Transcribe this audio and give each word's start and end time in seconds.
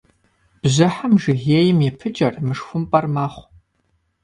Бжьыхьэм 0.61 1.13
жыгейм 1.21 1.79
и 1.87 1.91
пыкӏэр, 1.99 2.33
мышхумпӏэр, 2.47 3.05
мэхъу. 3.13 3.45